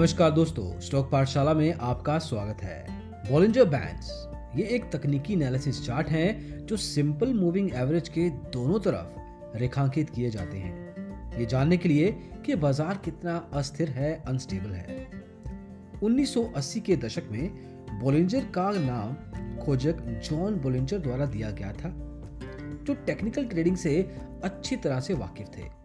[0.00, 4.08] नमस्कार दोस्तों, स्टॉक पाठशाला में आपका स्वागत है। बॉलिंजर बैंड्स
[4.56, 10.30] ये एक तकनीकी एनालिसिस चार्ट है जो सिंपल मूविंग एवरेज के दोनों तरफ़ रेखांकित किए
[10.30, 12.10] जाते हैं। ये जानने के लिए
[12.46, 15.06] कि बाज़ार कितना अस्थिर है अनस्टेबल है।
[16.02, 17.50] 1980 के दशक में
[18.00, 19.14] बोलिंजर का नाम
[19.58, 21.92] खोजक जॉन बोलिंजर द्वारा दिया गया था,
[22.86, 24.00] जो टेक्निकल ट्रेडिंग से
[24.44, 25.79] अच्छी तरह से वाकिफ थे।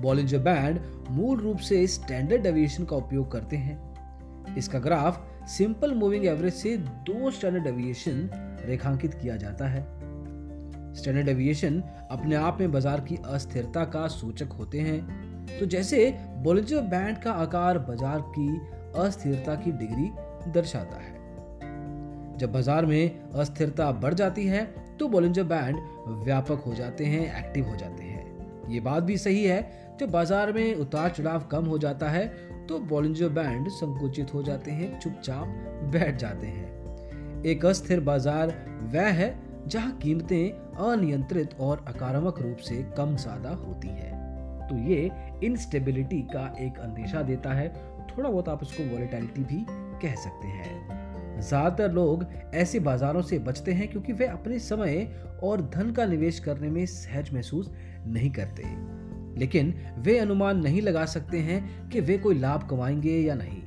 [0.00, 0.80] बॉलिंजर बैंड
[1.10, 6.76] मूल रूप से स्टैंडर्ड डेविएशन का उपयोग करते हैं। इसका ग्राफ सिंपल मूविंग एवरेज से
[6.76, 8.28] दो स्टैंडर्ड डेविएशन
[8.66, 9.82] रेखांकित किया जाता है।
[10.94, 16.10] स्टैंडर्ड डेविएशन अपने आप में बाज़ार की अस्थिरता का सूचक होते हैं। तो जैसे
[16.44, 18.48] बॉलिंजर बैंड का आकार बाज़ार की
[18.98, 20.10] अस्थिरता की डिग्री
[20.52, 21.18] दर्शाता है।
[22.38, 24.64] जब बाज़ार में अस्थिरता बढ़ जाती है
[24.98, 25.78] तो बॉलिंजर बैंड
[26.24, 28.09] व्यापक हो जाते हैं एक्टिव हो जाते हैं।
[28.70, 32.26] ये बात भी सही है, जब बाज़ार में उतार चढ़ाव कम हो जाता है
[32.66, 35.46] तो बॉलिंजर बैंड संकुचित हो जाते हैं, चुपचाप
[35.92, 38.54] बैठ जाते हैं। एक अस्थिर बाज़ार
[38.92, 39.34] वह है,
[39.66, 40.50] जहाँ कीमतें
[40.84, 44.18] अनियंत्रित और अकारात्मक रूप से कम ज़्यादा होती है।
[44.68, 45.10] तो ये
[45.44, 47.68] इनस्टेबिलिटी का एक अंदेशा देता है,
[48.08, 49.64] थोड़ा बहुत आप उसको वॉलेटिलिटी भी
[50.02, 50.99] कह सकते हैं।
[51.40, 52.24] ज़्यादातर लोग
[52.54, 55.06] ऐसे बाजारों से बचते हैं क्योंकि वे अपने समय
[55.42, 57.70] और धन का निवेश करने में सहज महसूस
[58.06, 58.62] नहीं करते।
[59.40, 63.62] लेकिन वे अनुमान नहीं लगा सकते हैं कि वे कोई लाभ कमाएँगे या नहीं।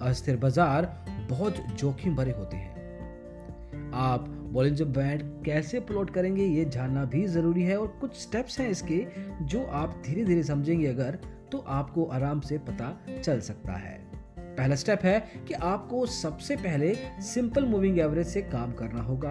[0.00, 2.74] अस्थिर बाज़ार बहुत जोखिम भरे होते हैं।
[3.94, 8.68] आप बॉलिंजर बैंड कैसे प्लॉट करेंगे ये जानना भी ज़रूरी है और कुछ स्टेप्स हैं
[8.70, 9.04] इसके
[9.42, 11.18] जो आप धीरे धीरे समझेंगे अगर
[11.52, 14.05] तो आपको आराम से पता चल सकता है।
[14.58, 15.18] पहला स्टेप है
[15.48, 19.30] कि आपको सबसे पहले सिंपल मूविंग एवरेज से काम करना होगा।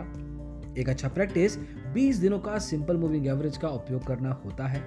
[0.78, 1.58] एक अच्छा प्रैक्टिस
[1.94, 4.84] 20 दिनों का सिंपल मूविंग एवरेज का उपयोग करना होता है।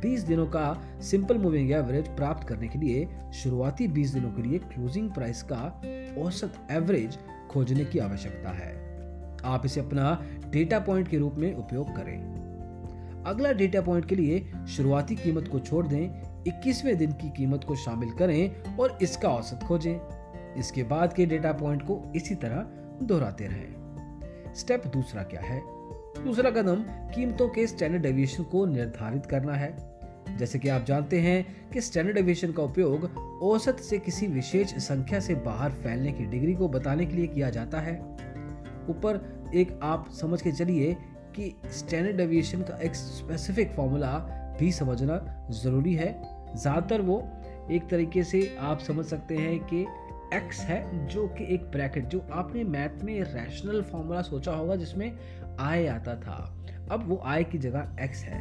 [0.00, 4.58] 20 दिनों का सिंपल मूविंग एवरेज प्राप्त करने के लिए शुरुआती 20 दिनों के लिए
[4.58, 5.82] क्लोजिंग प्राइस का
[6.18, 7.18] औसत एवरेज
[7.50, 8.74] खोजने की आवश्यकता है।
[9.44, 12.46] आप इसे अपना डेटा पॉइंट के रूप में उपयोग करें।
[13.26, 17.76] अगला डेटा पॉइंट के लिए शुरुआती कीमत को छोड़ दें 21वें दिन की कीमत को
[17.76, 19.98] शामिल करें और इसका औसत खोजें।
[20.54, 22.66] इसके बाद के डेटा पॉइंट को इसी तरह
[23.02, 23.74] दोहराते रहें।
[24.54, 25.62] स्टेप दूसरा क्या है?
[26.24, 29.96] दूसरा कदम, कीमतों के स्टैंडर्ड डेविएशन को निर्धारित करना है।
[30.38, 35.20] जैसे कि आप जानते हैं कि स्टैंडर्ड डेविएशन का उपयोग औसत से किसी विशेष संख्या
[35.20, 38.00] से बाहर फैलने की डिग्री को बताने के लिए किया जाता है।
[38.88, 40.96] ऊपर एक आप समझ के चलिए
[41.36, 47.18] कि स्टैंडर्ड डेविएशन का एक स्पेसिफिक फॉर्मूला भी समझना ज़रूरी है। ज़्यादातर वो
[47.70, 49.86] एक तरीके से आप समझ सकते हैं कि
[50.34, 55.12] एक्स है जो कि एक ब्रैकेट जो आपने मैथ में रैशनल फॉर्मूला सोचा होगा जिसमें
[55.60, 56.36] आई आता था।
[56.90, 58.40] अब वो आई की जगह एक्स है।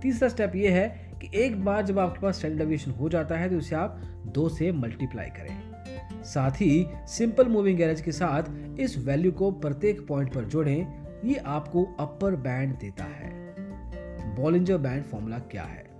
[0.00, 0.88] तीसरा स्टेप ये है
[1.22, 4.48] कि एक बार जब आपके पास स्टैंडर्ड डेविएशन हो जाता है तो उसे आप दो
[4.48, 10.34] से मल्टीप्लाई करें। साथ ही सिंपल मूविंग एवरेज के साथ इस वैल्यू को प्रत्येक पॉइंट
[10.34, 13.32] पर जोड़ें, ये आपको अपर बैंड देता है।
[14.36, 15.93] बॉलिंजर बैंड फॉर्मूला क्या है?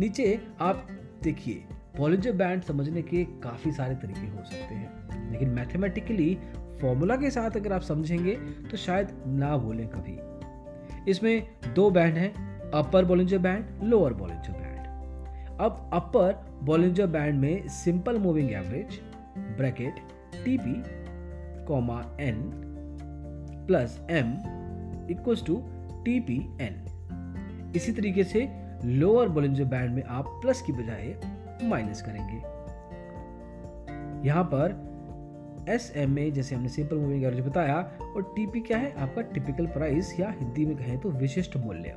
[0.00, 0.86] नीचे आप
[1.22, 1.62] देखिए
[1.98, 6.34] बॉलिंजर बैंड समझने के काफ़ी सारे तरीके हो सकते हैं, लेकिन मैथमेटिकली
[6.80, 8.34] फॉर्मूला के साथ अगर आप समझेंगे
[8.70, 11.42] तो शायद ना बोलें कभी। इसमें
[11.74, 12.32] दो बैंड हैं
[12.70, 16.32] upper Bollinger band lower Bollinger band अब अपर
[16.62, 19.00] बॉलिंजर बैंड में simple moving average
[19.56, 20.00] bracket
[20.44, 20.74] TP
[21.66, 22.40] comma N
[23.66, 24.32] plus M
[25.10, 25.62] equals to
[26.04, 28.48] TP N इसी तरीके से
[28.84, 31.14] लोअर बॉलिंजर बैंड में आप प्लस की बजाय
[31.62, 32.36] माइनस करेंगे।
[34.28, 34.88] यहाँ पर
[35.68, 37.76] एस एम ए जैसे हमने सिंपल मूविंग एवरेज बताया,
[38.16, 38.92] और टीपी क्या है?
[38.92, 41.96] आपका टिपिकल प्राइस या हिंदी में कहें तो विशिष्ट मूल्य।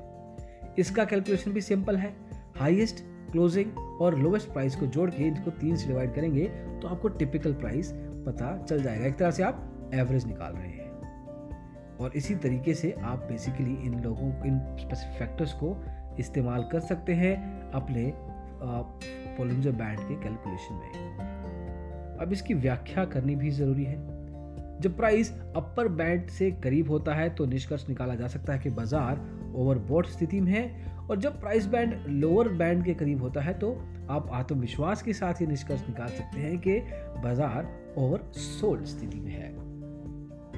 [0.77, 2.13] इसका कैलकुलेशन भी सिंपल है।
[2.57, 6.45] हाईएस्ट क्लोजिंग और लोवेस्ट प्राइस को जोड़ के इनको तीन से डिवाइड करेंगे
[6.81, 11.97] तो आपको टिपिकल प्राइस पता चल जाएगा। एक तरह से आप एवरेज निकाल रहे हैं।
[11.97, 15.75] और इसी तरीके से आप बेसिकली इन लोगों, इन स्पेसिफिक फैक्टर्स को
[16.19, 17.35] इस्तेमाल कर सकते हैं
[17.72, 18.12] अपने
[19.38, 23.95] पोलिंजर बैंड के कैलकुलेशन में। अब इसकी व्याख्या करनी भी ज़रूरी है।
[24.81, 28.69] जब प्राइस अपर बैंड से करीब होता है तो निष्कर्ष निकाला जा सकता है कि
[28.71, 29.19] बाज़ार
[29.56, 30.63] ओवरबोट स्थिति में है,
[31.04, 33.71] और जब प्राइस बैंड लोअर बैंड के करीब होता है तो
[34.09, 36.80] आप आत्मविश्वास के साथ ये निष्कर्ष निकाल सकते हैं कि
[37.24, 37.68] बाज़ार
[37.98, 39.51] ओवर सोल्ड स्थिति में है।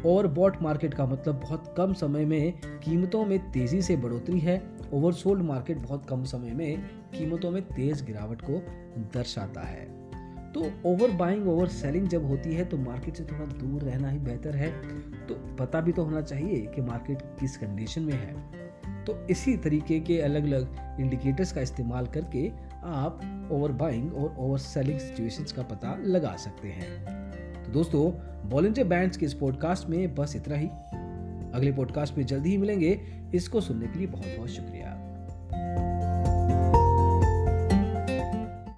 [0.05, 2.53] ओवर बॉट मार्केट का मतलब बहुत कम समय में
[2.83, 4.57] कीमतों में तेज़ी से बढ़ोतरी है
[4.93, 6.77] ओवरसोल्ड मार्केट बहुत कम समय में
[7.17, 8.53] कीमतों में तेज गिरावट को
[8.97, 10.05] दर्शाता है।
[10.51, 14.19] तो ओवर बाइंग ओवर सेलिंग जब होती है तो मार्केट से थोड़ा दूर रहना ही
[14.19, 14.71] बेहतर है।
[15.27, 18.65] तो पता भी तो होना चाहिए कि मार्केट किस कंडीशन में है।
[19.05, 22.51] तो इसी तरीके के अलग अलग इंडिकेटर्स का इस्तेमाल करके
[22.83, 27.05] आप ओवर बाइंग और ओवर सेलिंग सिचुएशंस का पता लगा सकते हैं।
[27.63, 28.11] तो दोस्तों
[28.49, 30.69] बॉलेंजर बैंड के इस पॉडकास्ट में बस इतना ही।
[31.55, 33.01] अगले पॉडकास्ट में जल्दी ही मिलेंगे।
[33.35, 34.94] इसको सुनने के लिए बहुत बहुत शुक्रिया।